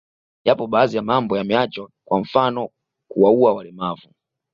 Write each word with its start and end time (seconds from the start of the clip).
Yapo 0.45 0.67
baadhi 0.67 0.95
ya 0.95 1.01
mambo 1.01 1.37
yameachwa 1.37 1.89
kwa 2.05 2.19
mfano 2.19 2.69
kuwaua 3.07 3.53
walemavu 3.53 4.09